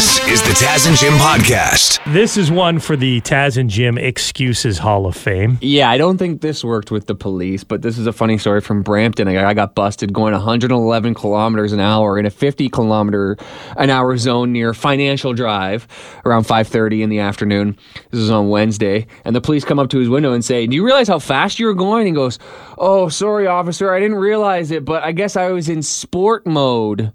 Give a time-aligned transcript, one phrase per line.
[0.00, 2.00] This is the Taz and Jim podcast.
[2.14, 5.58] This is one for the Taz and Jim Excuses Hall of Fame.
[5.60, 8.62] Yeah, I don't think this worked with the police, but this is a funny story
[8.62, 9.28] from Brampton.
[9.28, 13.36] A guy got busted going 111 kilometers an hour in a 50 kilometer
[13.76, 15.86] an hour zone near Financial Drive
[16.24, 17.76] around 5:30 in the afternoon.
[18.10, 20.76] This is on Wednesday, and the police come up to his window and say, "Do
[20.76, 22.38] you realize how fast you were going?" And he goes,
[22.78, 27.12] "Oh, sorry, officer, I didn't realize it, but I guess I was in sport mode."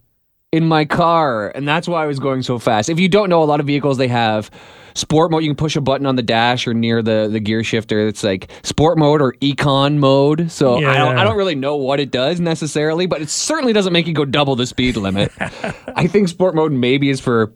[0.55, 2.87] In my car, and that's why I was going so fast.
[2.87, 4.49] If you don't know, a lot of vehicles they have
[4.93, 5.43] sport mode.
[5.43, 8.07] You can push a button on the dash or near the, the gear shifter.
[8.07, 10.49] It's like sport mode or econ mode.
[10.49, 13.91] So I, don't, I don't really know what it does necessarily, but it certainly doesn't
[13.91, 15.33] make you go double the speed limit.
[15.39, 17.53] I think sport mode maybe is for.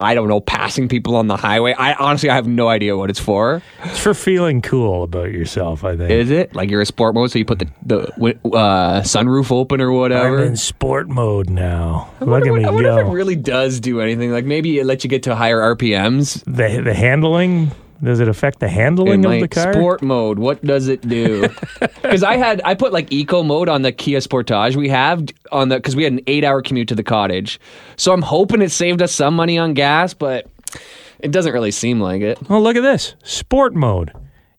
[0.00, 1.72] I don't know, passing people on the highway.
[1.72, 3.62] I honestly, I have no idea what it's for.
[3.84, 6.10] It's for feeling cool about yourself, I think.
[6.10, 8.08] Is it like you're in sport mode, so you put the the
[8.50, 10.38] uh, sunroof open or whatever?
[10.40, 12.10] I'm in sport mode now.
[12.20, 13.10] I Look at what- me I wonder if go.
[13.10, 14.32] it really does do anything.
[14.32, 16.42] Like maybe it lets you get to higher RPMs.
[16.44, 17.70] the the handling
[18.04, 19.72] does it affect the In handling of the car?
[19.72, 21.48] sport mode, what does it do?
[22.02, 25.70] Because I had I put like eco mode on the Kia Sportage we have on
[25.70, 27.58] the because we had an eight hour commute to the cottage,
[27.96, 30.46] so I'm hoping it saved us some money on gas, but
[31.18, 32.38] it doesn't really seem like it.
[32.50, 34.12] Oh, look at this sport mode.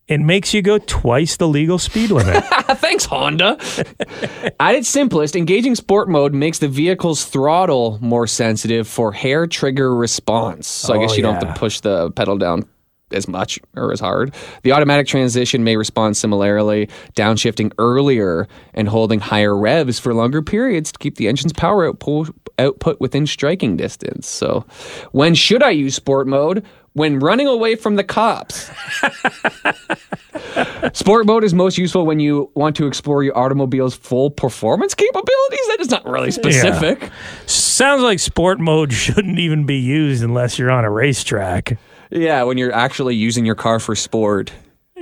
[0.07, 2.43] It makes you go twice the legal speed limit.
[2.77, 3.57] Thanks, Honda.
[4.59, 9.95] At its simplest, engaging sport mode makes the vehicle's throttle more sensitive for hair trigger
[9.95, 10.67] response.
[10.67, 11.53] So I oh, guess Oh, you don't have yeah.
[11.53, 12.67] to push the pedal down
[13.15, 14.33] as much or as hard.
[14.63, 20.91] The automatic transition may respond similarly, downshifting earlier and holding higher revs for longer periods
[20.91, 24.27] to keep the engine's power output, output within striking distance.
[24.27, 24.65] So,
[25.11, 26.65] when should I use sport mode?
[26.93, 28.71] When running away from the cops.
[30.93, 35.67] Sport mode is most useful when you want to explore your automobile's full performance capabilities.
[35.67, 37.09] That is not really specific.
[37.45, 41.77] Sounds like sport mode shouldn't even be used unless you're on a racetrack.
[42.11, 42.43] Yeah.
[42.43, 44.51] when you're actually using your car for sport.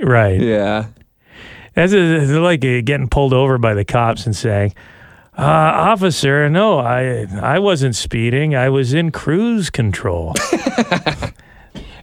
[0.02, 0.40] Right.
[0.40, 0.86] Yeah.
[1.74, 4.74] That's it's like uh, getting pulled over by the cops and saying,
[5.36, 8.54] uh, "Officer, no, I I wasn't speeding.
[8.54, 10.34] I was in cruise control.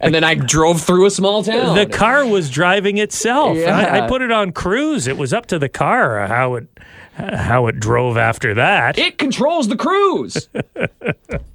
[0.03, 1.75] And then I drove through a small town.
[1.75, 3.55] the car was driving itself.
[3.55, 5.05] I, I put it on cruise.
[5.05, 6.67] It was up to the car how it
[7.15, 8.97] how it drove after that.
[8.97, 10.49] it controls the cruise.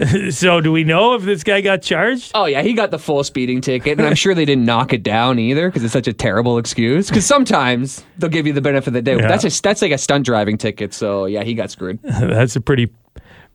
[0.30, 2.32] so, do we know if this guy got charged?
[2.34, 5.02] oh yeah, he got the full speeding ticket, and I'm sure they didn't knock it
[5.02, 7.08] down either because it's such a terrible excuse.
[7.08, 9.20] Because sometimes they'll give you the benefit of the doubt.
[9.20, 9.28] Yeah.
[9.28, 10.94] That's a, that's like a stunt driving ticket.
[10.94, 12.00] So yeah, he got screwed.
[12.02, 12.90] That's a pretty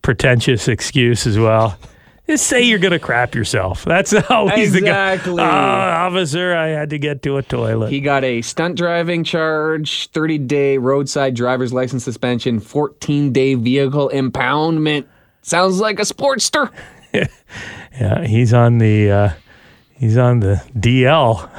[0.02, 1.78] pretentious excuse as well.
[2.28, 3.86] Just say you're gonna crap yourself.
[3.86, 5.32] That's always Exactly.
[5.34, 5.44] the guy.
[5.48, 7.92] "Ah, officer, I had to get to a toilet.
[7.92, 14.10] He got a stunt driving charge, 30 day roadside driver's license suspension, 14 day vehicle
[14.12, 15.06] impoundment.
[15.46, 16.72] Sounds like a sportster.
[17.98, 19.30] Yeah, he's on the uh,
[19.94, 21.50] he's on the DL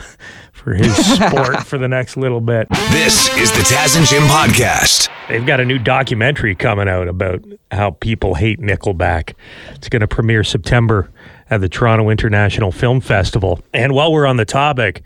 [0.52, 2.68] for his sport for the next little bit.
[2.90, 5.08] This is the Taz and Jim podcast.
[5.28, 9.32] They've got a new documentary coming out about how people hate Nickelback.
[9.76, 11.10] It's going to premiere September
[11.48, 13.60] at the Toronto International Film Festival.
[13.72, 15.04] And while we're on the topic,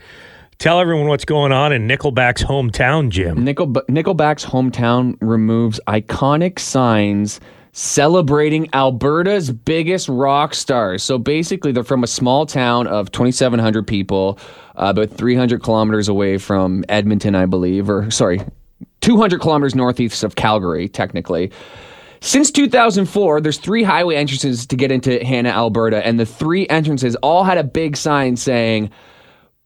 [0.59, 3.45] tell everyone what's going on in Nickelback's hometown, Jim.
[3.45, 7.39] Nickel, Nickelback's hometown removes iconic signs
[7.73, 11.03] celebrating Alberta's biggest rock stars.
[11.03, 14.39] So basically, they're from a small town of 2,700 people,
[14.77, 18.41] uh, about 300 kilometers away from Edmonton, I believe, or sorry,
[19.01, 21.51] 200 kilometers northeast of Calgary, technically.
[22.23, 27.17] Since 2004, there's three highway entrances to get into Hanna, Alberta, and the three entrances
[27.17, 28.91] all had a big sign saying,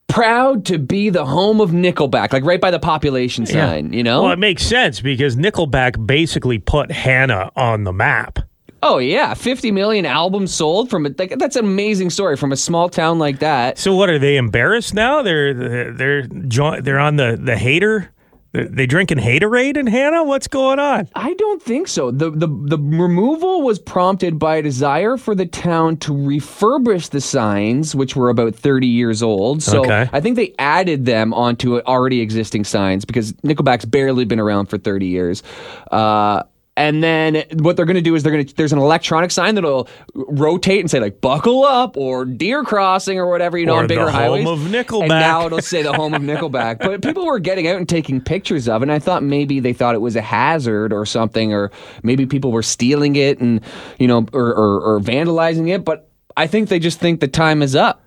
[0.08, 4.22] proud to be the home of Nickelback, like right by the population sign, you know?
[4.22, 8.38] Well, it makes sense because Nickelback basically put Hanna on the map.
[8.86, 11.18] Oh yeah, 50 million albums sold from it.
[11.18, 13.78] Like, that's an amazing story from a small town like that.
[13.78, 15.22] So what are they embarrassed now?
[15.22, 15.54] They're
[15.92, 18.12] they're they're on the the hater.
[18.54, 20.22] They drinking haterade in Hanna?
[20.22, 21.08] What's going on?
[21.16, 22.12] I don't think so.
[22.12, 27.20] The, the the removal was prompted by a desire for the town to refurbish the
[27.20, 29.60] signs, which were about 30 years old.
[29.62, 30.08] So Okay.
[30.12, 34.78] I think they added them onto already existing signs because Nickelback's barely been around for
[34.78, 35.42] 30 years.
[35.90, 36.44] Uh,
[36.76, 39.54] and then what they're going to do is they're going to there's an electronic sign
[39.54, 43.80] that'll rotate and say like "buckle up" or "deer crossing" or whatever you know Or
[43.82, 44.44] on bigger the highways.
[44.44, 45.00] home of Nickelback.
[45.02, 46.80] And now it'll say the home of Nickelback.
[46.80, 48.84] But people were getting out and taking pictures of it.
[48.84, 51.70] And I thought maybe they thought it was a hazard or something, or
[52.02, 53.60] maybe people were stealing it and,
[53.98, 55.84] you know, or, or, or vandalizing it.
[55.84, 58.00] But I think they just think the time is up.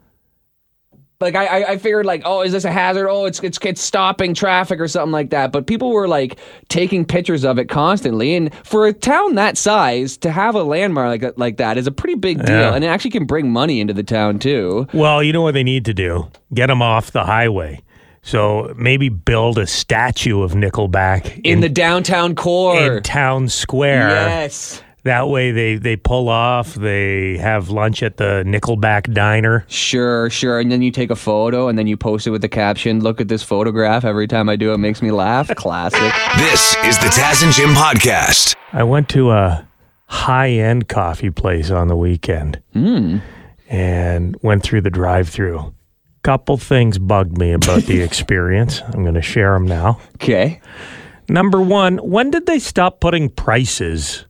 [1.20, 3.10] Like I, I, figured like, oh, is this a hazard?
[3.10, 5.52] Oh, it's it's it's stopping traffic or something like that.
[5.52, 6.38] But people were like
[6.70, 11.20] taking pictures of it constantly, and for a town that size to have a landmark
[11.24, 12.76] like like that is a pretty big deal, Yeah.
[12.76, 14.86] and it actually can bring money into the town too.
[14.94, 16.30] Well, you know what they need to do?
[16.54, 17.82] Get them off the highway.
[18.22, 22.98] So maybe build a statue of Nickelback In the downtown core.
[22.98, 24.10] in town square.
[24.10, 24.84] yes.
[25.08, 29.64] That way they, they pull off, they have lunch at the Nickelback diner.
[29.70, 30.60] Sure, sure.
[30.60, 33.22] And then you take a photo and then you post it with the caption, look
[33.22, 34.04] at this photograph.
[34.04, 35.48] Every time I do it makes me laugh.
[35.56, 36.14] Classic.
[36.36, 38.58] This is the Taz and Jim podcast.
[38.74, 39.66] I went to a
[40.08, 43.20] high end coffee place on the weekend hmm.
[43.70, 45.74] and went through the drive through.
[46.24, 48.82] Couple things bugged me about the experience.
[48.82, 50.02] I'm going to share them now.
[50.16, 50.60] Okay.
[51.30, 54.27] Number one, when did they stop putting prices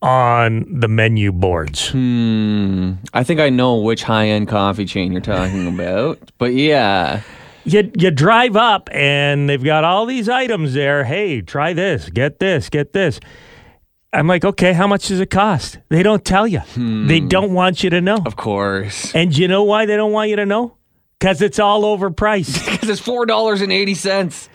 [0.00, 1.90] on the menu boards.
[1.90, 2.92] Hmm.
[3.12, 7.22] I think I know which high end coffee chain you're talking about, but yeah.
[7.64, 11.04] You, you drive up and they've got all these items there.
[11.04, 13.20] Hey, try this, get this, get this.
[14.12, 15.78] I'm like, okay, how much does it cost?
[15.90, 16.60] They don't tell you.
[16.60, 17.08] Hmm.
[17.08, 18.18] They don't want you to know.
[18.24, 19.14] Of course.
[19.14, 20.76] And you know why they don't want you to know?
[21.18, 22.64] Because it's all overpriced.
[22.78, 24.48] Because it's $4.80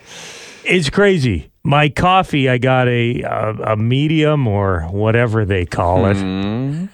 [0.64, 1.50] it's crazy.
[1.62, 6.86] My coffee, I got a, a a medium or whatever they call it, hmm.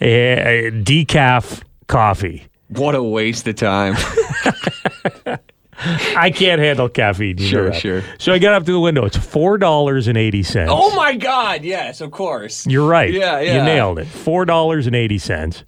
[0.00, 2.46] a, a decaf coffee.
[2.68, 3.94] What a waste of time.
[5.78, 7.36] I can't handle caffeine.
[7.36, 8.02] Sure, sure.
[8.18, 9.04] So I got up to the window.
[9.04, 10.70] It's four dollars and eighty cents.
[10.72, 12.66] oh my god, yes, of course.
[12.66, 13.12] You're right.
[13.12, 13.58] Yeah, yeah.
[13.58, 14.06] You nailed it.
[14.06, 15.64] Four dollars and eighty cents.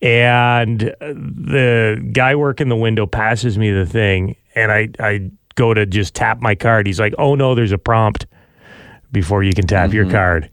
[0.00, 5.84] And the guy working the window passes me the thing, and I I go to
[5.84, 6.86] just tap my card.
[6.86, 8.26] He's like, "Oh no, there's a prompt
[9.12, 9.96] before you can tap Mm-hmm.
[9.96, 10.48] your card."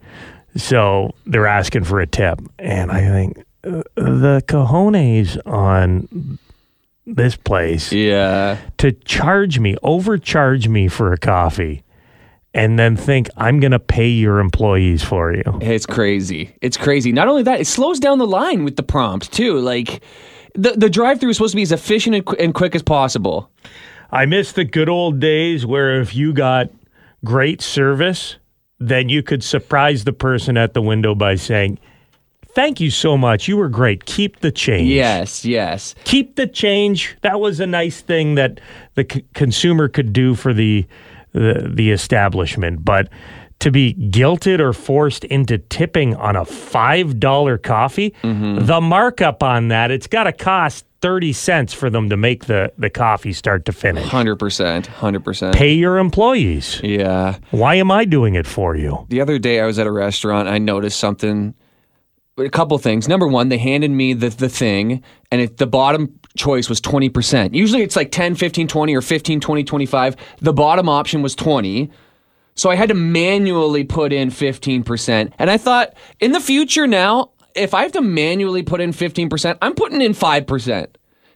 [0.57, 6.37] So they're asking for a tip, and I think uh, the cojones on
[7.05, 8.57] this place Yeah.
[8.77, 11.83] to charge me, overcharge me for a coffee,
[12.53, 15.43] and then think I'm going to pay your employees for you.
[15.61, 16.55] It's crazy.
[16.61, 17.11] It's crazy.
[17.11, 19.59] Not only that, it slows down the line with the prompt too.
[19.59, 20.01] Like
[20.55, 22.81] the the drive through is supposed to be as efficient and, qu- and quick as
[22.81, 23.51] possible.
[24.11, 26.69] I miss the good old days where if you got
[27.23, 28.37] great service,
[28.79, 31.79] then you could surprise the person at the window by saying,
[32.53, 33.49] Thank you so much.
[33.49, 34.05] You were great.
[34.05, 34.87] Keep the change.
[34.87, 35.93] Yes, yes.
[36.05, 37.17] Keep the change.
[37.19, 38.61] That was a nice thing that
[38.93, 40.85] the c- consumer could do for the,
[41.33, 43.09] the the establishment, but
[43.65, 48.63] to be guilted or forced into tipping on a five dollar coffee, mm-hmm.
[48.63, 52.71] the markup on that it's got to cost thirty cents for them to make the
[52.77, 54.07] the coffee start to finish.
[54.07, 54.85] Hundred percent.
[54.85, 55.55] Hundred percent.
[55.55, 56.79] Pay your employees.
[56.83, 57.39] Yeah.
[57.49, 59.07] Why am I doing it for you?
[59.09, 60.47] The other day I was at a restaurant.
[60.47, 61.55] I noticed something.
[62.37, 63.07] A couple things.
[63.07, 65.01] Number one, they handed me the, the thing,
[65.31, 67.55] and it, the bottom choice was 20%.
[67.55, 70.15] Usually it's like 10, 15, 20, or 15, 20, 25.
[70.41, 71.89] The bottom option was 20.
[72.55, 75.33] So I had to manually put in 15%.
[75.37, 79.57] And I thought, in the future now, if I have to manually put in 15%,
[79.61, 80.87] I'm putting in 5%.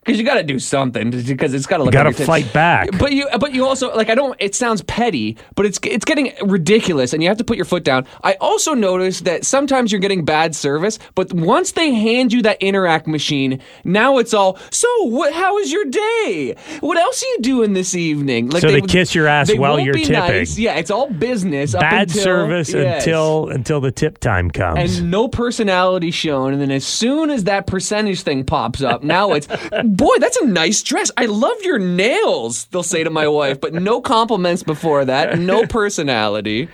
[0.06, 1.94] Because you got to do something because it's got to look.
[1.94, 2.90] You got to fight back.
[2.98, 4.36] But you, but you also like I don't.
[4.40, 7.84] It sounds petty, but it's it's getting ridiculous, and you have to put your foot
[7.84, 8.08] down.
[8.24, 12.60] I also noticed that sometimes you're getting bad service, but once they hand you that
[12.62, 14.58] Interac machine, now it's all.
[14.72, 15.34] So, what?
[15.34, 16.56] How was your day?
[16.80, 18.50] What else are you doing this evening?
[18.50, 20.14] Like So they kiss your ass while you're tipping.
[20.14, 20.58] Nice.
[20.58, 21.76] Yeah, it's all business.
[21.76, 23.04] up Bad until- service yes.
[23.04, 25.00] until until the tip time comes.
[25.00, 29.34] And no personality shown, and then as soon as that percentage thing pops up, now
[29.34, 29.48] it's,
[30.00, 31.12] boy, that's a nice dress.
[31.18, 32.66] I love your nails.
[32.66, 35.38] They'll say to my wife, but no compliments before that.
[35.38, 36.70] No personality.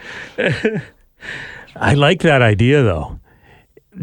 [1.76, 3.20] I like that idea though.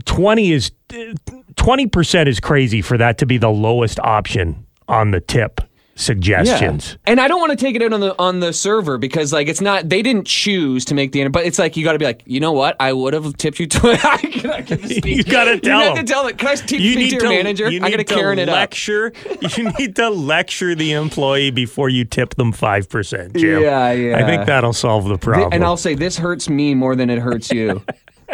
[0.05, 5.61] 20 is 20% is crazy for that to be the lowest option on the tip
[5.95, 6.97] suggestions.
[7.07, 9.49] And I don't want to take it out on the on the server because like
[9.49, 12.05] it's not they didn't choose to make the but it's like you got to be
[12.05, 15.05] like you know what I would have tipped you to Can I get to speak?
[15.05, 16.05] You gotta tell You them.
[16.07, 16.39] to tell it.
[16.39, 17.71] Can I speak to your manager?
[17.71, 18.55] you I got to Karen it up.
[18.55, 19.13] lecture,
[19.57, 23.63] You need to lecture the employee before you tip them 5%, Jim.
[23.63, 24.17] Yeah, yeah.
[24.19, 25.53] I think that'll solve the problem.
[25.53, 27.83] And I'll say this hurts me more than it hurts you.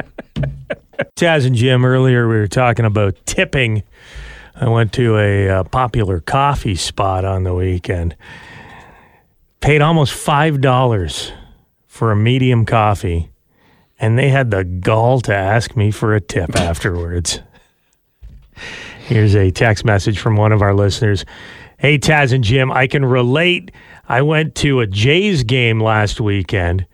[1.16, 3.82] Taz and Jim, earlier we were talking about tipping.
[4.60, 8.16] I went to a uh, popular coffee spot on the weekend.
[9.60, 11.32] Paid almost $5
[11.86, 13.30] for a medium coffee,
[14.00, 17.40] and they had the gall to ask me for a tip afterwards.
[19.06, 21.24] Here's a text message from one of our listeners.
[21.78, 23.70] Hey, Taz and Jim, I can relate.
[24.08, 26.84] I went to a Jays game last weekend,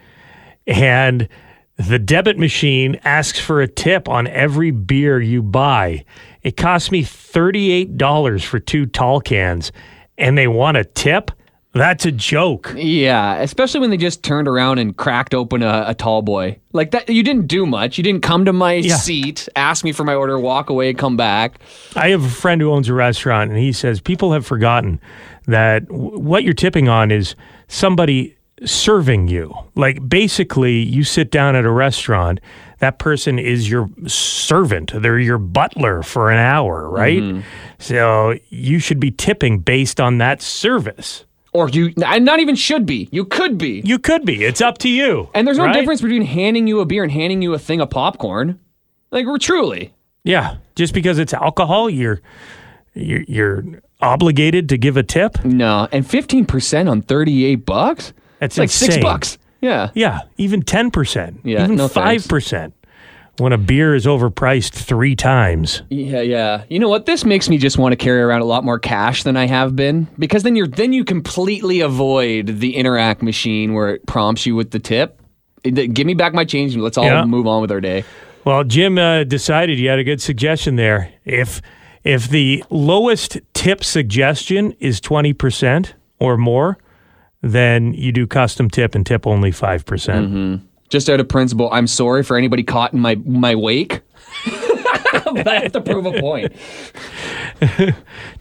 [0.67, 1.29] and
[1.77, 6.05] The debit machine asks for a tip on every beer you buy.
[6.43, 9.73] It cost me $38 for two tall cans,
[10.17, 11.31] and they want a tip?
[11.73, 12.73] That's a joke.
[12.77, 16.61] Yeah, especially when they just turned around and cracked open a, a tall boy.
[16.73, 17.99] Like that, you didn't do much.
[17.99, 18.95] You didn't come to my Yeah.
[18.95, 21.59] seat, ask me for my order, walk away, come back.
[21.97, 25.01] I have a friend who owns a restaurant, and he says people have forgotten
[25.49, 27.35] that w- what you're tipping on is
[27.67, 29.55] somebody serving you.
[29.75, 32.41] Like basically, you sit down at a restaurant,
[32.79, 37.23] that person is your servant, they're your butler for an hour, right?
[37.23, 37.41] Mm-hmm.
[37.79, 41.25] So you should be tipping based on that service.
[41.53, 43.09] Or you, and not even should be.
[43.13, 43.81] You could be.
[43.85, 45.29] You could be, it's up to you.
[45.35, 45.73] And there's no right?
[45.73, 48.59] difference between handing you a beer and handing you a thing of popcorn.
[49.13, 49.95] Like, we're truly.
[50.25, 52.21] Yeah, just because it's alcohol, you're
[52.95, 53.65] you're, you're
[54.01, 55.45] obligated to give a tip.
[55.45, 55.89] No.
[55.93, 58.13] And 15% on 38 bucks?
[58.41, 59.39] That's It's like six bucks.
[59.61, 59.91] Yeah.
[59.95, 61.39] Yeah, even 10%.
[61.43, 62.73] Yeah, even no 5%
[63.39, 65.83] when a beer is overpriced three times.
[65.89, 66.65] Yeah, yeah.
[66.69, 67.07] You know what?
[67.07, 69.75] This makes me just want to carry around a lot more cash than I have
[69.75, 74.55] been because then you're then you completely avoid the Interac machine where it prompts you
[74.55, 75.21] with the tip.
[75.63, 77.25] Give me back my change and let's all Yeah.
[77.25, 78.05] move on with our day.
[78.45, 81.11] Well, Jim uh, decided you had a good suggestion there.
[81.25, 81.63] If
[82.05, 86.77] if the lowest tip suggestion is 20% or more,
[87.45, 89.85] then you do custom tip and tip only 5%.
[89.85, 90.67] percent Mm-hmm.
[90.89, 94.01] Just out of principle, I'm sorry for anybody caught in my my wake.
[95.25, 96.53] but I have to prove a point.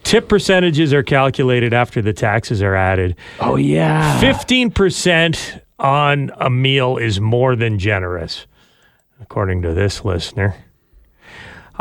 [0.04, 3.16] Tip percentages are calculated after the taxes are added.
[3.40, 4.20] Oh yeah.
[4.20, 8.46] 15% on a meal is more than generous,
[9.20, 10.54] according to this listener.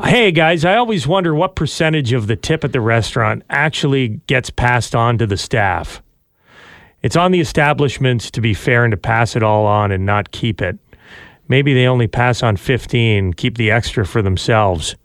[0.04, 4.50] Hey guys, I always wonder what percentage of the tip at the restaurant actually gets
[4.50, 6.02] passed on to the staff.
[7.04, 10.32] It's on the establishments to be fair and to pass it all on and not
[10.32, 10.78] keep it.
[11.50, 14.96] Maybe they only pass on 15, keep the extra for themselves.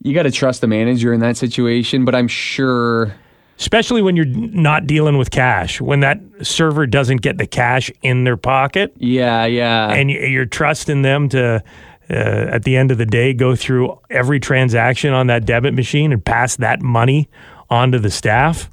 [0.00, 3.14] You got to trust the manager in that situation, but I'm sure
[3.58, 5.80] Especially when you're not dealing with cash.
[5.80, 9.88] When that server doesn't get the cash in their pocket, yeah, yeah.
[9.92, 11.62] and you're trusting them to
[12.10, 16.12] uh, at the end of the day go through every transaction on that debit machine
[16.12, 17.28] and pass that money
[17.70, 18.68] on to the staff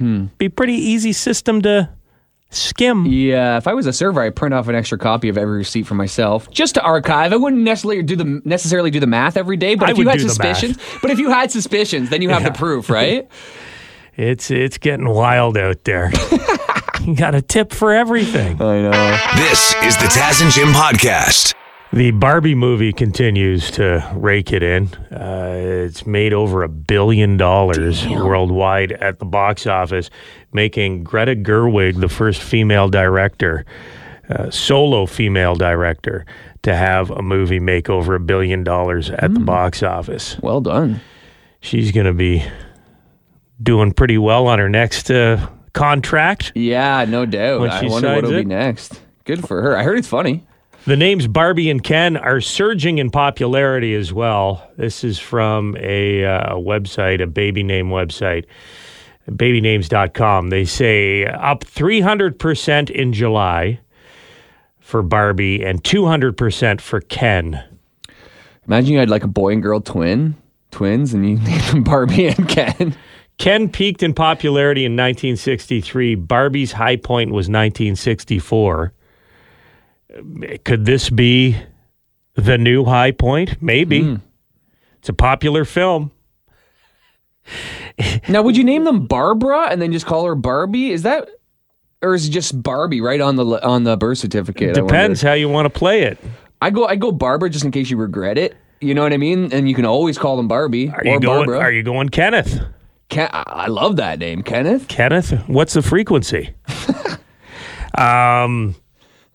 [0.00, 0.26] Hmm.
[0.38, 1.90] be pretty easy system to
[2.48, 5.58] skim Yeah, if I was a server, I'd print off an extra copy of every
[5.58, 7.34] receipt for myself just to archive.
[7.34, 10.08] I wouldn't necessarily do the necessarily do the math every day, but I if you
[10.08, 10.56] had do the math.
[10.56, 13.28] suspicions, but if you had suspicions, then you have the proof, right?
[14.16, 16.10] it's it's getting wild out there
[17.02, 19.18] you got a tip for everything I know.
[19.36, 21.54] This is the Taz and Jim podcast.
[21.92, 28.06] The barbie movie continues to rake it in uh, it's made over a billion dollars
[28.08, 30.10] worldwide at the box office
[30.52, 33.64] making greta gerwig the first female director
[34.30, 36.24] uh, solo female director
[36.62, 40.38] to have a movie make over a billion dollars at the box office.
[40.40, 41.00] Well done.
[41.60, 42.44] She's going to be
[43.62, 46.52] doing pretty well on her next uh, contract.
[46.54, 47.68] Yeah, no doubt.
[47.70, 48.42] I wonder what'll it.
[48.42, 49.00] be next.
[49.24, 49.76] Good for her.
[49.76, 50.46] I heard it's funny.
[50.86, 54.66] The names Barbie and Ken are surging in popularity as well.
[54.76, 58.46] This is from a uh, website, a baby name website,
[59.28, 60.48] babynames.com.
[60.48, 63.78] They say up 300% in July
[64.78, 67.62] for Barbie and 200% for Ken.
[68.66, 70.34] Imagine you had like a boy and girl twin,
[70.70, 72.96] twins, and you named them Barbie and Ken.
[73.36, 76.14] Ken peaked in popularity in 1963.
[76.14, 78.94] Barbie's high point was 1964.
[80.64, 81.56] Could this be
[82.34, 83.62] the new high point?
[83.62, 84.18] Maybe.
[84.98, 86.10] It's a popular film.
[88.28, 90.90] Now, would you name them Barbara and then just call her Barbie?
[90.90, 91.28] Is that,
[92.02, 94.74] or is it just Barbie right on the on the birth certificate?
[94.74, 96.18] Depends how you want to play it.
[96.62, 98.56] I go I go Barbara just in case you regret it.
[98.80, 99.52] You know what I mean?
[99.52, 101.46] And you can always call them Barbie Are or you going?
[101.46, 101.58] Barbara.
[101.58, 102.60] Are you going Kenneth?
[103.08, 104.86] Ken, I love that name, Kenneth.
[104.88, 105.32] Kenneth?
[105.48, 106.54] What's the frequency?
[107.98, 108.76] um,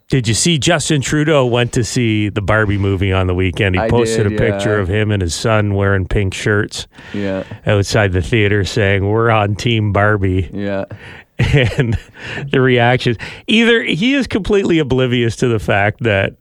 [0.10, 3.76] did you see Justin Trudeau went to see the Barbie movie on the weekend?
[3.76, 7.44] He I posted did, a picture of him and his son wearing pink shirts Yeah,
[7.66, 10.50] outside the theater saying, We're on Team Barbie.
[10.54, 10.86] yeah.
[11.38, 11.98] And
[12.50, 16.36] the reactions either he is completely oblivious to the fact that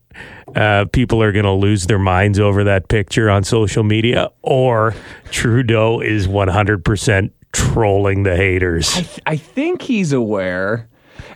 [0.54, 4.94] uh, people are going to lose their minds over that picture on social media, or
[5.32, 8.96] Trudeau is 100% trolling the haters.
[9.26, 10.88] I think he's aware.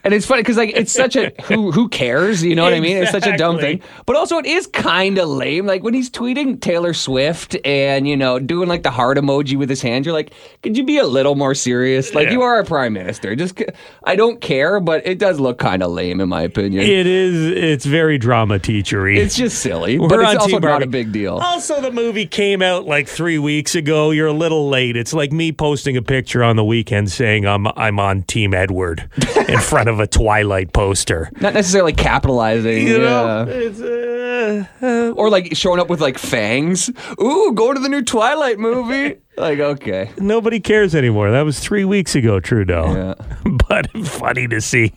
[0.05, 2.43] And it's funny because like it's such a who who cares?
[2.45, 2.97] You know what I mean?
[2.99, 3.81] It's such a dumb thing.
[4.07, 5.67] But also it is kind of lame.
[5.67, 9.69] Like when he's tweeting Taylor Swift and you know doing like the heart emoji with
[9.71, 12.15] his hand, you're like, could you be a little more serious?
[12.15, 12.33] Like Yeah.
[12.35, 13.35] you are our prime minister.
[13.37, 13.63] Just
[14.05, 16.85] I don't care, but it does look kind of lame in my opinion.
[16.85, 17.47] It is.
[17.57, 19.17] It's very drama teachery.
[19.19, 21.37] it's just silly, We're but it's on also Team not a big deal.
[21.39, 24.11] Also, the movie came out like three weeks ago.
[24.11, 24.97] You're a little late.
[24.97, 29.09] It's like me posting a picture on the weekend saying I'm I'm on Team Edward
[29.49, 31.31] in front of a Twilight poster.
[31.41, 32.87] Not necessarily capitalizing.
[32.87, 33.45] You yeah.
[33.45, 36.91] know, it's, uh, uh, Or like showing up with like fangs.
[37.21, 39.17] Ooh, go to the new Twilight movie.
[39.37, 40.11] like, okay.
[40.19, 41.31] nobody cares anymore.
[41.31, 42.93] That was three weeks ago, Trudeau.
[42.93, 43.15] Yeah.
[43.69, 44.95] But funny to see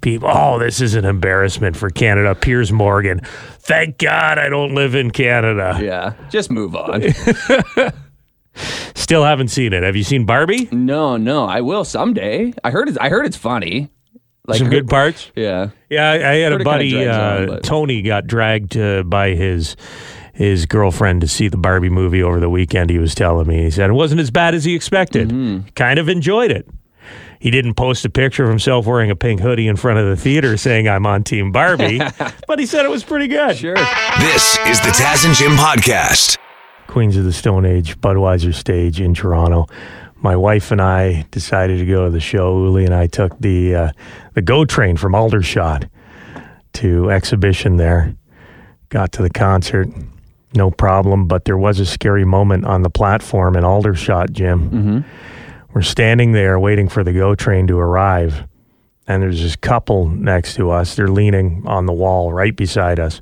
[0.00, 0.30] people.
[0.32, 2.34] Oh, this is an embarrassment for Canada.
[2.34, 3.20] Piers Morgan.
[3.58, 5.78] Thank God I don't live in Canada.
[5.82, 6.14] Yeah.
[6.30, 7.02] Just move on.
[8.94, 9.82] Still haven't seen it.
[9.82, 10.68] Have you seen Barbie?
[10.72, 12.54] no, no, I will someday.
[12.64, 13.90] I heard it's I heard it's funny.
[14.46, 15.30] Like Some heard- good parts.
[15.34, 15.70] Yeah.
[15.90, 17.06] Yeah, I, I had Heard a buddy.
[17.06, 19.76] Uh, on, Tony got dragged uh, by his
[20.34, 22.90] his girlfriend to see the Barbie movie over the weekend.
[22.90, 23.62] He was telling me.
[23.64, 25.28] He said it wasn't as bad as he expected.
[25.30, 25.68] Mm-hmm.
[25.74, 26.68] Kind of enjoyed it.
[27.40, 30.16] He didn't post a picture of himself wearing a pink hoodie in front of the
[30.16, 31.98] theater saying I'm on Team Barbie,
[32.46, 33.56] but he said it was pretty good.
[33.56, 33.74] Sure.
[33.74, 36.38] This is the Taz and Jim podcast.
[36.86, 39.66] Queens of the Stone Age Budweiser stage in Toronto.
[40.22, 42.56] My wife and I decided to go to the show.
[42.64, 43.90] Uli and I took the uh,
[44.34, 45.86] the GO train from Aldershot
[46.74, 48.14] to exhibition there.
[48.88, 49.88] Got to the concert,
[50.54, 51.26] no problem.
[51.26, 55.04] But there was a scary moment on the platform in Aldershot, Jim.
[55.74, 58.46] We're standing there waiting for the GO train to arrive,
[59.06, 60.96] and there's this couple next to us.
[60.96, 63.20] They're leaning on the wall right beside us,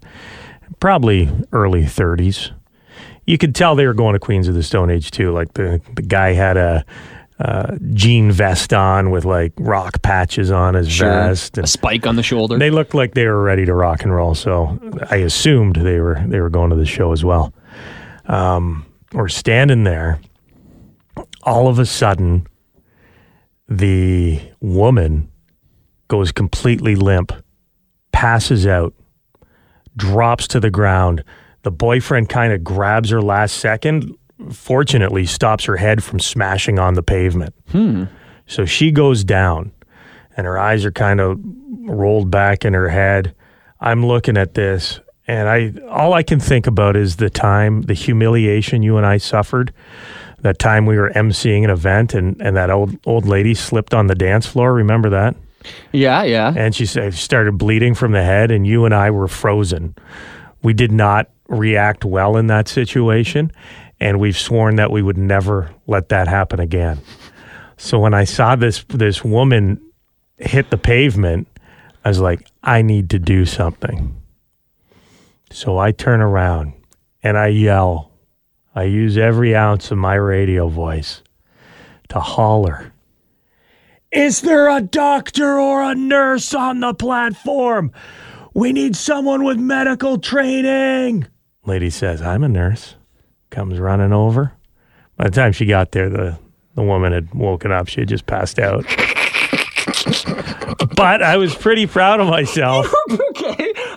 [0.78, 2.52] probably early 30s
[3.26, 5.33] you could tell they were going to Queens of the Stone Age too.
[5.33, 6.85] Like the the guy had a
[7.40, 11.09] uh, jean vest on with like rock patches on his Sure.
[11.11, 11.59] vest.
[11.59, 12.59] A spike on the shoulder.
[12.59, 14.35] they looked like they were ready to rock and roll.
[14.37, 14.78] So
[15.11, 17.52] I assumed they were they were going to the show as well.
[18.26, 20.21] Um, we're standing there.
[21.43, 22.47] All of a sudden,
[23.69, 25.31] the woman
[26.09, 27.33] goes completely limp,
[28.12, 28.95] passes out,
[29.97, 31.25] drops to the ground.
[31.64, 34.16] The boyfriend kind of grabs her last second,
[34.52, 37.54] fortunately, stops her head from smashing on the pavement.
[37.71, 38.04] Hmm.
[38.47, 39.73] So she goes down,
[40.37, 41.40] and her eyes are kind of
[41.80, 43.35] rolled back in her head.
[43.80, 47.94] I'm looking at this, and I all I can think about is the time, the
[47.94, 49.73] humiliation you and I suffered.
[50.40, 54.06] That time we were emceeing an event, and, and that old old lady slipped on
[54.06, 54.75] the dance floor.
[54.75, 55.34] Remember that?
[55.93, 56.52] yeah, yeah.
[56.54, 59.95] and she said started bleeding from the head and you and I were frozen.
[60.62, 63.50] We did not react well in that situation
[64.00, 67.00] and we've sworn that we would never let that happen again.
[67.76, 69.80] So when I saw this this woman
[70.38, 71.49] hit the pavement,
[72.04, 74.21] I was like I need to do something.
[75.50, 76.73] So I turn around
[77.23, 78.10] and I yell.
[78.75, 81.23] I use every ounce of my radio voice
[82.08, 82.93] to holler.
[84.10, 87.93] Is there a doctor or a nurse on the platform?
[88.52, 91.26] We need someone with medical training.
[91.66, 92.94] Lady says, I'm a nurse.
[93.50, 94.52] Comes running over.
[95.16, 96.38] By the time she got there, the,
[96.74, 97.88] the woman had woken up.
[97.88, 98.84] She had just passed out.
[100.96, 102.92] but I was pretty proud of myself.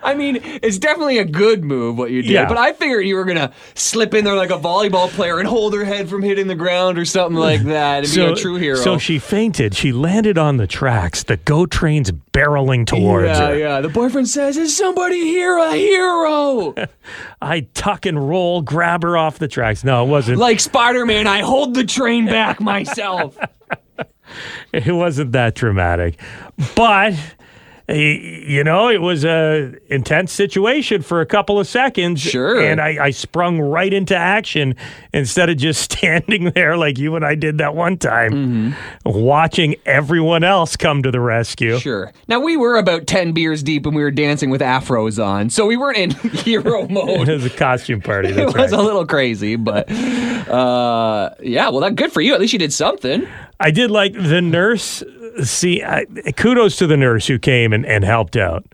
[0.07, 2.47] I mean, it's definitely a good move what you did, Yeah.
[2.47, 5.73] but I figured you were gonna slip in there like a volleyball player and hold
[5.73, 8.77] her head from hitting the ground or something like that and be a true hero.
[8.77, 9.75] so she fainted.
[9.75, 11.23] She landed on the tracks.
[11.23, 13.33] The GO train's barreling towards her.
[13.43, 13.57] yeah, her.
[13.57, 13.81] yeah.
[13.81, 16.73] The boyfriend says, "Is somebody here a hero?"
[17.41, 19.83] I tuck and roll, grab her off the tracks.
[19.83, 20.37] No, it wasn't.
[20.39, 23.37] like Spider-Man, I hold the train back myself.
[24.73, 26.19] It wasn't that dramatic,
[26.75, 27.13] but
[27.89, 32.19] you know, it was a intense situation for a couple of seconds.
[32.19, 32.59] Sure.
[32.61, 34.75] and I, I sprung right into action
[35.13, 40.43] instead of just standing there like you and I did that one time, watching everyone
[40.43, 41.79] else come to the rescue.
[41.79, 42.11] Sure.
[42.27, 45.65] Now we were about ten beers deep and we were dancing with afros on, so
[45.65, 47.27] we weren't in hero mode.
[47.27, 48.29] It was a costume party.
[48.29, 48.71] It was right.
[48.71, 51.69] a little crazy, but uh, yeah.
[51.69, 52.33] Well, that good for you.
[52.33, 53.27] At least you did something.
[53.59, 55.03] I did like the nurse.
[55.43, 58.65] See, I, kudos to the nurse who came and, and helped out.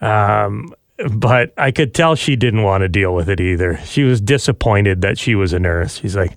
[0.00, 0.74] Um,
[1.10, 3.78] but I could tell she didn't want to deal with it either.
[3.84, 5.96] She was disappointed that she was a nurse.
[5.98, 6.36] She's like,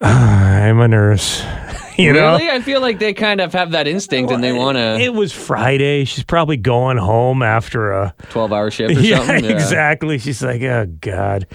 [0.00, 1.42] "Ah, I'm a nurse.
[1.98, 2.32] you know?
[2.32, 5.12] really, I feel like they kind of have that instinct and they want to It
[5.14, 6.04] was Friday.
[6.04, 8.14] She's probably going home after a.
[8.30, 9.44] twelve-hour shift or Yeah, something.
[9.50, 10.18] exactly.
[10.18, 11.46] She's like, oh, God,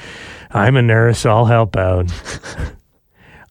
[0.51, 1.25] I'm a nurse.
[1.25, 2.11] I'll help out.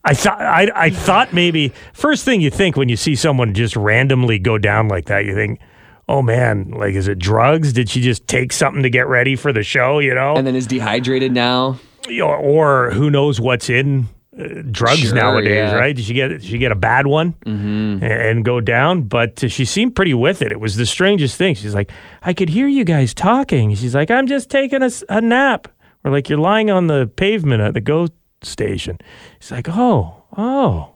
[0.04, 3.76] I thought I, I thought maybe first thing you think when you see someone just
[3.76, 5.60] randomly go down like that, you think,
[6.08, 7.72] oh man, like is it drugs?
[7.72, 10.00] Did she just take something to get ready for the show?
[10.00, 11.78] You know, And then is dehydrated now.
[12.20, 15.74] or, or who knows what's in uh, drugs Sure, nowadays, yeah.
[15.74, 15.94] right?
[15.94, 18.02] Did she get did she get a bad one Mm-hmm.
[18.04, 19.02] and go down?
[19.02, 20.50] But uh, she seemed pretty with it.
[20.50, 21.54] It was the strangest thing.
[21.54, 23.72] She's like, I could hear you guys talking.
[23.76, 25.68] She's like, I'm just taking a nap.
[26.02, 28.08] Or like you're lying on the pavement at the GO
[28.42, 28.98] station.
[29.40, 30.90] She's like, oh, oh.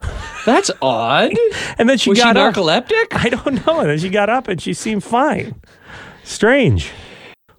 [0.46, 1.32] That's odd.
[1.76, 2.54] And then she Was she got up.
[2.54, 3.06] narcoleptic?
[3.12, 3.80] I don't know.
[3.80, 5.60] And then she got up and she seemed fine.
[6.24, 6.90] Strange.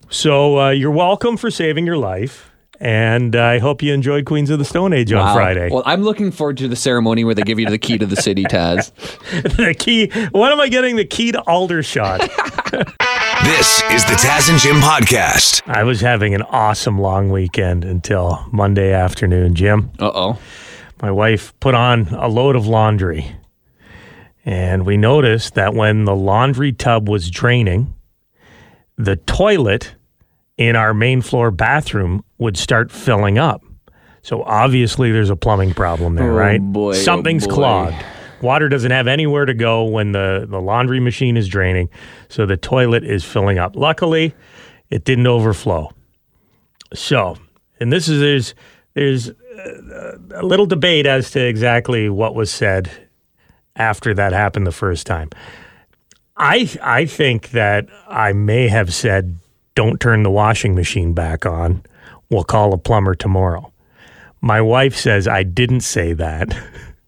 [0.10, 2.46] So uh, you're welcome for saving your life.
[2.82, 5.68] And I hope you enjoyed Queens of the Stone Age on Friday.
[5.70, 8.16] Well, I'm looking forward to the ceremony where they give you the key to the
[8.16, 8.94] city, Taz.
[9.58, 10.08] the key.
[10.32, 12.22] When am I getting the key to Aldershot?
[13.50, 15.64] This is the Taz and Jim podcast.
[15.68, 19.90] I was having an awesome long weekend until Monday afternoon, Jim.
[20.00, 20.40] Uh oh.
[21.02, 23.36] My wife put on a load of laundry.
[24.46, 27.96] And we noticed that when the laundry tub was draining,
[29.00, 29.96] the toilet
[30.58, 33.64] in our main floor bathroom would start filling up.
[34.22, 36.62] So obviously there's a plumbing problem there, Oh, right?
[36.62, 37.54] boy, oh, Something's boy.
[37.56, 38.06] clogged.
[38.42, 41.90] Water doesn't have anywhere to go when the, the laundry machine is draining.
[42.30, 43.76] So the toilet is filling up.
[43.76, 44.34] Luckily,
[44.90, 45.92] it didn't overflow.
[46.94, 47.38] So,
[47.80, 48.56] and this is there's
[48.94, 52.90] there's uh, a little debate as to exactly what was said
[53.76, 55.30] after that happened the first time.
[56.38, 59.38] I I think that I may have said,
[59.76, 61.84] "Don't turn the washing machine back on.
[62.30, 63.72] We'll call a plumber tomorrow."
[64.42, 66.58] My wife says I didn't say that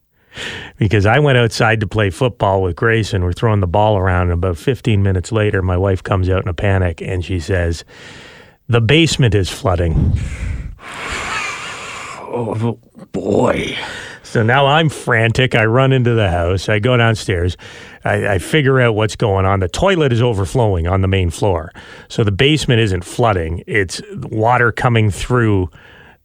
[0.82, 3.24] because I went outside to play football with Grayson.
[3.24, 6.48] We're throwing the ball around, and about 15 minutes later, my wife comes out in
[6.48, 7.86] a panic and she says,
[8.68, 10.18] "The basement is flooding."
[12.34, 12.80] Oh
[13.12, 13.78] boy.
[14.24, 15.54] So now I'm frantic.
[15.54, 16.70] I run into the house.
[16.70, 17.58] I go downstairs.
[18.06, 19.60] I, I figure out what's going on.
[19.60, 21.74] The toilet is overflowing on the main floor.
[22.08, 25.70] So the basement isn't flooding, it's water coming through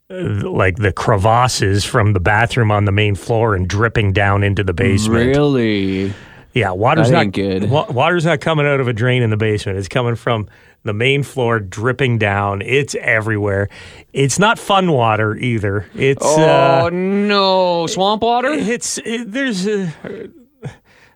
[0.09, 4.73] like the crevasses from the bathroom on the main floor and dripping down into the
[4.75, 5.27] basement.
[5.27, 6.14] Really?
[6.55, 7.69] Yeah, water's not good.
[7.69, 9.79] wa- water's not coming out of a drain in the basement.
[9.79, 10.49] It's coming from
[10.85, 12.62] the main floor, dripping down.
[12.62, 13.69] It's everywhere.
[14.12, 15.87] It's not fun water either.
[15.95, 18.53] It's Oh uh, no, swamp water.
[18.53, 19.90] it's it, there's uh,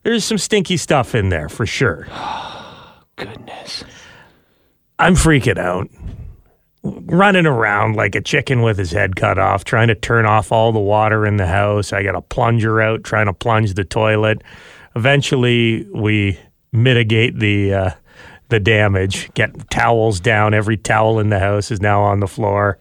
[0.03, 2.07] there's some stinky stuff in there for sure.
[3.16, 3.85] Goodness.
[4.98, 5.88] I'm freaking out.
[6.83, 10.73] Running around like a chicken with his head cut off, trying to turn off all
[10.73, 11.93] the water in the house.
[11.93, 14.43] I got a plunger out, trying to plunge the toilet.
[14.97, 16.38] Eventually, we
[16.73, 17.90] mitigate the uh,
[18.49, 19.33] the damage.
[19.35, 20.55] Get towels down.
[20.55, 22.79] Every towel in the house is now on the floor.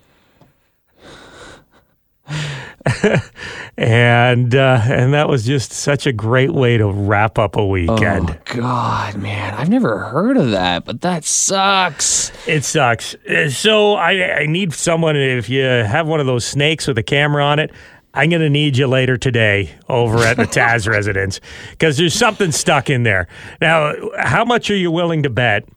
[3.78, 8.30] and uh, and that was just such a great way to wrap up a weekend.
[8.32, 12.32] Oh God, man, I've never heard of that, but that sucks.
[12.48, 13.16] It sucks.
[13.30, 15.16] Uh, So I, I need someone.
[15.16, 17.72] If you have one of those snakes with a camera on it,
[18.14, 21.40] I'm going to need you later today over at the Taz residence
[21.72, 23.28] because there's something stuck in there.
[23.62, 25.68] Now, how much are you willing to bet?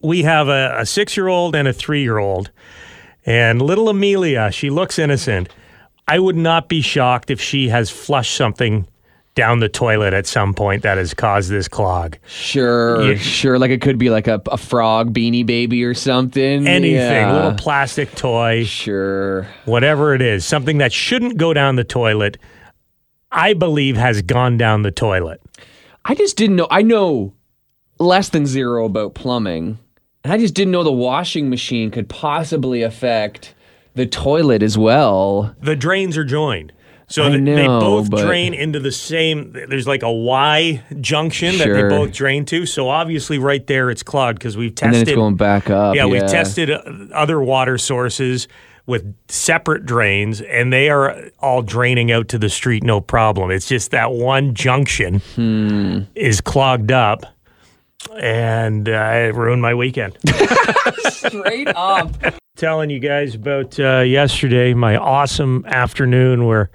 [0.00, 2.50] We have a, a six year old and a three year old,
[3.26, 5.48] and little Amelia, she looks innocent.
[6.06, 8.86] I would not be shocked if she has flushed something
[9.34, 12.16] down the toilet at some point that has caused this clog.
[12.26, 13.58] Sure, sure.
[13.58, 16.68] Like it could be like a, a frog beanie baby or something.
[16.68, 17.32] Anything, Yeah.
[17.34, 18.64] little plastic toy.
[18.64, 19.48] Sure.
[19.64, 22.36] whatever it is, something that shouldn't go down the toilet,
[23.32, 25.40] I believe has gone down the toilet.
[26.04, 26.68] I just didn't know.
[26.70, 27.32] I know
[27.98, 29.78] less than zero about plumbing,
[30.22, 33.54] and I just didn't know the washing machine could possibly affect
[33.94, 35.54] the toilet as well.
[35.60, 36.72] The drains are joined.
[37.06, 41.58] So I th- they both but- drain into the same there's like a Y junction
[41.58, 42.64] that they both drain to.
[42.66, 44.86] So obviously right there it's clogged because we've tested.
[44.86, 45.94] And tested then it's going back up.
[45.94, 46.80] yeah, Yeah, we've tested uh,
[47.12, 48.48] other water sources
[48.86, 53.50] with separate drains and they are all draining out to the street no problem.
[53.50, 56.00] It's just that one junction Hmm.
[56.14, 57.26] is clogged up
[58.18, 60.16] and uh, it ruined my weekend.
[61.10, 62.10] straight up.
[62.56, 66.70] Telling you guys about uh, yesterday, my awesome afternoon where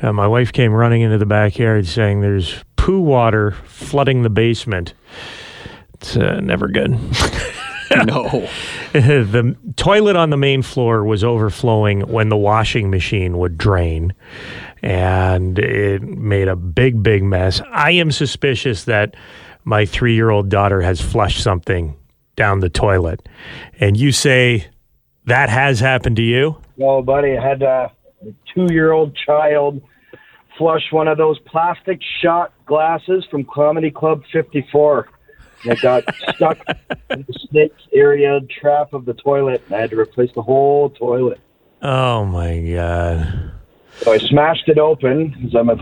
[0.00, 4.92] uh, my wife came running into the backyard saying there's poo water flooding the basement.
[5.94, 6.90] It's uh, never good.
[7.90, 8.46] no.
[8.92, 14.12] the toilet on the main floor was overflowing when the washing machine would drain
[14.82, 19.16] and it made a big big mess i am suspicious that
[19.64, 21.96] my three-year-old daughter has flushed something
[22.36, 23.26] down the toilet
[23.80, 24.66] and you say
[25.26, 27.88] that has happened to you Well, buddy, I had uh,
[28.22, 29.82] a two-year-old child
[30.56, 35.08] flush one of those plastic shot glasses from Comedy Club 54.
[35.64, 36.58] And it got stuck
[37.10, 40.90] in the snakes area trap of the toilet, and I had to replace the whole
[40.90, 41.40] toilet.
[41.82, 43.52] Oh my god.
[43.98, 45.76] So I smashed it open because I'm a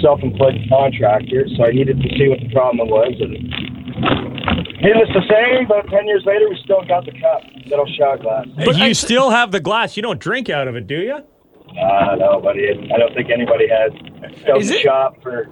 [0.00, 3.14] self-employed contractor, so I needed to see what the problem was.
[3.20, 8.20] And needless to say, about 10 years later, we still got the cup, little shot
[8.20, 8.46] glass.
[8.64, 9.96] But you still have the glass.
[9.96, 11.14] You don't drink out of it, do you?
[11.16, 12.68] Uh, no, buddy.
[12.70, 13.92] I don't think anybody has.
[14.40, 15.48] Still Is it- shop for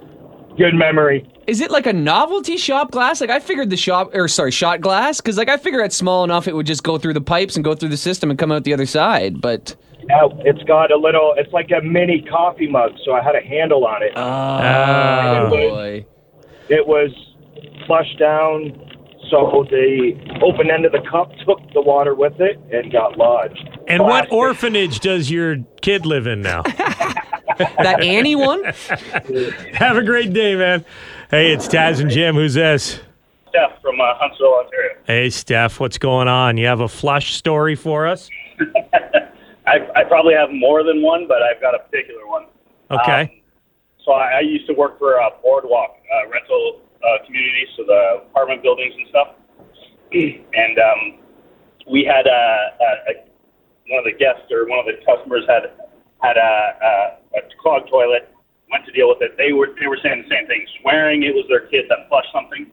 [0.57, 1.27] good memory.
[1.47, 3.19] Is it like a novelty shop glass?
[3.19, 6.23] Like I figured the shop, or sorry, shot glass, because like I figure it's small
[6.23, 8.51] enough it would just go through the pipes and go through the system and come
[8.51, 9.41] out the other side.
[9.41, 9.75] But
[10.07, 11.33] Yeah, it's got a little.
[11.37, 14.13] It's like a mini coffee mug, so I had a handle on it.
[14.15, 15.49] Oh.
[15.49, 16.05] boy,
[16.69, 17.11] It was
[17.85, 18.79] flushed down,
[19.29, 20.13] so the
[20.43, 23.69] open end of the cup took the water with it and got lodged.
[23.87, 26.61] And what orphanage does your kid live in now?
[27.57, 28.63] that Annie one.
[29.73, 30.85] have a great day, man.
[31.29, 32.35] Hey, it's Taz and Jim.
[32.35, 32.99] Who's this?
[33.49, 34.97] Steph from uh, Huntsville, Ontario.
[35.05, 35.79] Hey, Steph.
[35.79, 36.57] What's going on?
[36.57, 38.29] You have a flush story for us?
[39.67, 42.45] I, I probably have more than one, but I've got a particular one.
[42.91, 43.21] Okay.
[43.21, 43.29] Um,
[44.05, 48.23] so I, I used to work for a boardwalk uh, rental uh, community, so the
[48.31, 49.29] apartment buildings and stuff.
[50.13, 51.19] and um,
[51.89, 52.41] we had a,
[52.79, 53.13] a, a
[53.89, 55.75] one of the guests or one of the customers had
[56.23, 58.29] had a, a, a clogged toilet.
[58.71, 59.37] Went to deal with it.
[59.37, 62.31] They were they were saying the same thing, swearing it was their kid that flushed
[62.33, 62.71] something,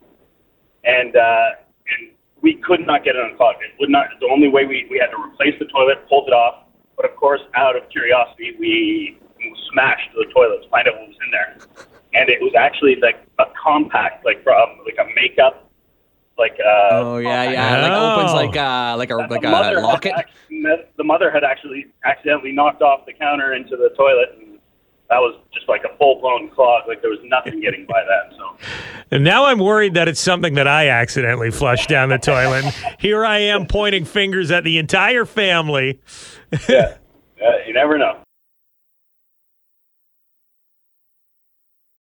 [0.85, 3.61] and uh, and we could not get it unclogged.
[3.61, 4.07] It would not.
[4.21, 6.65] The only way we we had to replace the toilet, pulled it off.
[6.97, 9.19] But of course, out of curiosity, we
[9.73, 11.57] smashed the toilet to find out what was in there,
[12.15, 15.71] and it was actually like a compact, like from like a makeup,
[16.39, 17.83] like uh, Oh yeah, yeah.
[17.89, 18.35] Like opens Oh.
[18.37, 20.13] like uh like a that like a mother had locket.
[20.17, 24.59] ac- the mother had actually accidentally knocked off the counter into the toilet, and
[25.09, 26.87] that was just like a full blown clog.
[26.89, 28.37] Like there was nothing getting by that.
[28.37, 28.57] So
[29.11, 32.65] And now I'm worried that it's something that I accidentally flushed down the toilet.
[33.01, 36.01] Here I am pointing fingers at the entire family.
[36.69, 36.85] uh,
[37.67, 38.19] you never know.